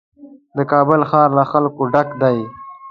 [0.57, 2.37] د کابل ښار له خلکو ډک دی.